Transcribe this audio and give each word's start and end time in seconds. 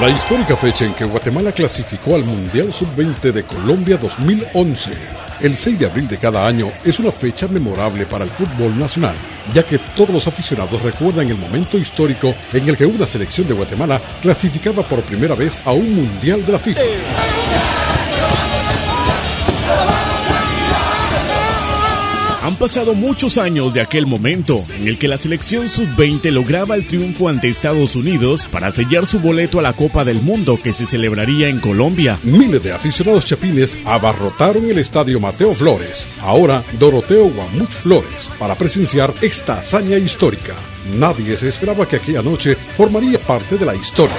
La 0.00 0.08
histórica 0.08 0.56
fecha 0.56 0.86
en 0.86 0.94
que 0.94 1.04
Guatemala 1.04 1.52
clasificó 1.52 2.14
al 2.14 2.24
Mundial 2.24 2.72
Sub-20 2.72 3.32
de 3.32 3.42
Colombia 3.42 3.98
2011. 3.98 4.92
El 5.42 5.58
6 5.58 5.78
de 5.78 5.84
abril 5.84 6.08
de 6.08 6.16
cada 6.16 6.46
año 6.46 6.68
es 6.86 6.98
una 7.00 7.12
fecha 7.12 7.46
memorable 7.48 8.06
para 8.06 8.24
el 8.24 8.30
fútbol 8.30 8.78
nacional, 8.78 9.14
ya 9.52 9.62
que 9.62 9.78
todos 9.78 10.08
los 10.08 10.26
aficionados 10.26 10.80
recuerdan 10.80 11.28
el 11.28 11.36
momento 11.36 11.76
histórico 11.76 12.34
en 12.54 12.66
el 12.66 12.78
que 12.78 12.86
una 12.86 13.06
selección 13.06 13.46
de 13.46 13.52
Guatemala 13.52 14.00
clasificaba 14.22 14.82
por 14.82 15.02
primera 15.02 15.34
vez 15.34 15.60
a 15.66 15.72
un 15.72 15.94
Mundial 15.94 16.46
de 16.46 16.52
la 16.52 16.58
FIFA. 16.58 16.80
Han 22.50 22.56
pasado 22.56 22.94
muchos 22.94 23.38
años 23.38 23.72
de 23.72 23.80
aquel 23.80 24.06
momento 24.06 24.60
en 24.76 24.88
el 24.88 24.98
que 24.98 25.06
la 25.06 25.18
selección 25.18 25.68
sub-20 25.68 26.32
lograba 26.32 26.74
el 26.74 26.84
triunfo 26.84 27.28
ante 27.28 27.46
Estados 27.46 27.94
Unidos 27.94 28.44
para 28.50 28.72
sellar 28.72 29.06
su 29.06 29.20
boleto 29.20 29.60
a 29.60 29.62
la 29.62 29.72
Copa 29.72 30.04
del 30.04 30.20
Mundo 30.20 30.58
que 30.60 30.72
se 30.72 30.84
celebraría 30.84 31.48
en 31.48 31.60
Colombia. 31.60 32.18
Miles 32.24 32.60
de 32.64 32.72
aficionados 32.72 33.24
chapines 33.24 33.78
abarrotaron 33.84 34.68
el 34.68 34.78
estadio 34.78 35.20
Mateo 35.20 35.54
Flores, 35.54 36.08
ahora 36.22 36.64
Doroteo 36.80 37.30
Guamuch 37.30 37.70
Flores, 37.70 38.32
para 38.36 38.56
presenciar 38.56 39.14
esta 39.22 39.60
hazaña 39.60 39.96
histórica. 39.96 40.56
Nadie 40.98 41.36
se 41.36 41.50
esperaba 41.50 41.86
que 41.86 41.96
aquella 41.96 42.20
noche 42.20 42.56
formaría 42.56 43.20
parte 43.20 43.58
de 43.58 43.64
la 43.64 43.76
historia. 43.76 44.16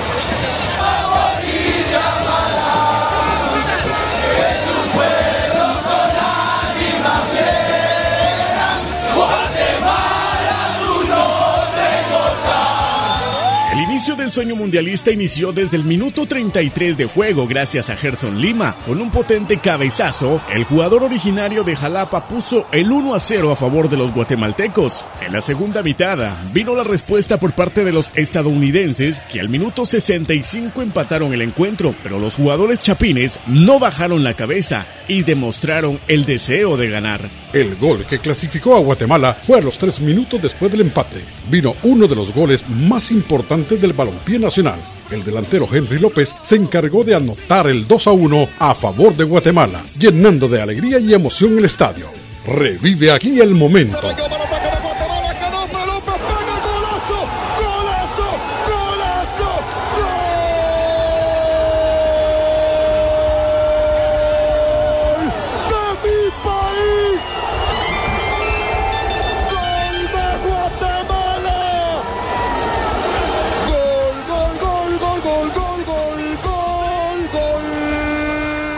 Inicio 14.01 14.15
del 14.15 14.31
sueño 14.31 14.55
mundialista 14.55 15.11
inició 15.11 15.51
desde 15.51 15.77
el 15.77 15.83
minuto 15.83 16.25
33 16.25 16.97
de 16.97 17.05
juego 17.05 17.45
gracias 17.45 17.91
a 17.91 17.95
Gerson 17.95 18.41
Lima. 18.41 18.75
Con 18.87 18.99
un 18.99 19.11
potente 19.11 19.59
cabezazo, 19.59 20.41
el 20.51 20.63
jugador 20.63 21.03
originario 21.03 21.63
de 21.63 21.75
Jalapa 21.75 22.27
puso 22.27 22.65
el 22.71 22.91
1 22.91 23.13
a 23.13 23.19
0 23.19 23.51
a 23.51 23.55
favor 23.55 23.89
de 23.89 23.97
los 23.97 24.11
guatemaltecos. 24.11 25.05
En 25.23 25.33
la 25.33 25.41
segunda 25.41 25.83
mitad 25.83 26.17
vino 26.51 26.75
la 26.75 26.83
respuesta 26.83 27.37
por 27.37 27.53
parte 27.53 27.83
de 27.83 27.91
los 27.91 28.11
estadounidenses 28.15 29.19
que 29.31 29.39
al 29.39 29.49
minuto 29.49 29.85
65 29.85 30.81
empataron 30.81 31.31
el 31.35 31.43
encuentro, 31.43 31.93
pero 32.01 32.17
los 32.17 32.33
jugadores 32.33 32.79
chapines 32.79 33.39
no 33.45 33.77
bajaron 33.77 34.23
la 34.23 34.33
cabeza 34.33 34.87
y 35.07 35.21
demostraron 35.21 35.99
el 36.07 36.25
deseo 36.25 36.75
de 36.75 36.89
ganar. 36.89 37.40
El 37.53 37.75
gol 37.75 38.05
que 38.05 38.19
clasificó 38.19 38.75
a 38.75 38.79
Guatemala 38.79 39.33
fue 39.33 39.57
a 39.59 39.61
los 39.61 39.77
tres 39.77 39.99
minutos 39.99 40.41
después 40.41 40.71
del 40.71 40.81
empate. 40.81 41.21
Vino 41.49 41.75
uno 41.83 42.07
de 42.07 42.15
los 42.15 42.33
goles 42.33 42.67
más 42.69 43.11
importantes 43.11 43.81
del 43.81 43.91
balompié 43.91 44.39
nacional. 44.39 44.79
El 45.11 45.25
delantero 45.25 45.67
Henry 45.69 45.99
López 45.99 46.33
se 46.41 46.55
encargó 46.55 47.03
de 47.03 47.13
anotar 47.13 47.67
el 47.67 47.85
2 47.85 48.07
a 48.07 48.11
1 48.11 48.49
a 48.57 48.73
favor 48.73 49.17
de 49.17 49.25
Guatemala, 49.25 49.83
llenando 49.99 50.47
de 50.47 50.61
alegría 50.61 50.99
y 50.99 51.13
emoción 51.13 51.57
el 51.57 51.65
estadio. 51.65 52.07
Revive 52.47 53.11
aquí 53.11 53.41
el 53.41 53.53
momento. 53.53 53.99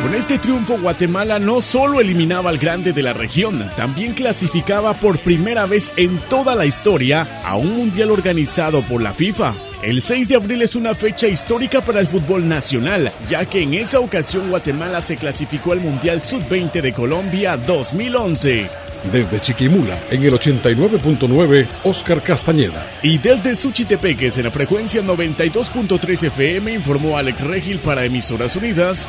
Con 0.03 0.15
este 0.15 0.37
triunfo 0.37 0.77
Guatemala 0.77 1.39
no 1.39 1.61
solo 1.61 2.01
eliminaba 2.01 2.49
al 2.49 2.57
grande 2.57 2.91
de 2.91 3.01
la 3.01 3.13
región, 3.13 3.69
también 3.77 4.11
clasificaba 4.11 4.93
por 4.95 5.17
primera 5.17 5.65
vez 5.65 5.93
en 5.95 6.17
toda 6.29 6.55
la 6.55 6.65
historia 6.65 7.25
a 7.45 7.55
un 7.55 7.73
mundial 7.73 8.11
organizado 8.11 8.81
por 8.81 9.01
la 9.01 9.13
FIFA. 9.13 9.53
El 9.81 10.01
6 10.01 10.27
de 10.27 10.35
abril 10.35 10.61
es 10.61 10.75
una 10.75 10.93
fecha 10.93 11.29
histórica 11.29 11.79
para 11.79 12.01
el 12.01 12.07
fútbol 12.07 12.49
nacional, 12.49 13.13
ya 13.29 13.45
que 13.45 13.63
en 13.63 13.75
esa 13.75 14.01
ocasión 14.01 14.49
Guatemala 14.49 15.01
se 15.01 15.15
clasificó 15.15 15.71
al 15.71 15.79
Mundial 15.79 16.21
Sub-20 16.21 16.81
de 16.81 16.91
Colombia 16.91 17.55
2011. 17.55 18.69
Desde 19.09 19.39
Chiquimula, 19.39 19.97
en 20.11 20.21
el 20.21 20.33
89.9, 20.33 21.65
Oscar 21.85 22.21
Castañeda. 22.21 22.85
Y 23.03 23.19
desde 23.19 23.55
Suchitepeques, 23.55 24.37
en 24.37 24.43
la 24.43 24.51
frecuencia 24.51 25.01
92.3 25.01 26.23
FM, 26.27 26.73
informó 26.73 27.17
Alex 27.17 27.39
Regil 27.41 27.79
para 27.79 28.03
Emisoras 28.03 28.57
Unidas, 28.57 29.07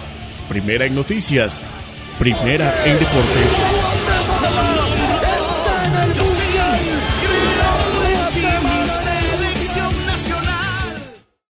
Primera 0.48 0.84
en 0.84 0.94
noticias. 0.94 1.62
Primera 2.18 2.72
en 2.84 2.98
deportes. 2.98 4.73